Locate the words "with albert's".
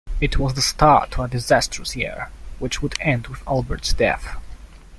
3.27-3.93